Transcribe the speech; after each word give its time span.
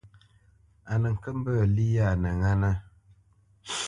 A 0.91 0.93
nə 1.01 1.09
kə́ 1.21 1.33
mbə́ 1.39 1.57
lí 1.75 1.83
yâ 1.95 2.03
a 2.13 2.19
nə 2.21 2.29
ŋánə́. 2.41 2.73